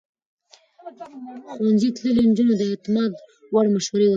ښوونځی 1.53 1.89
تللې 1.97 2.23
نجونې 2.29 2.55
د 2.57 2.61
اعتماد 2.71 3.11
وړ 3.53 3.65
مشورې 3.75 4.05
ورکوي. 4.05 4.09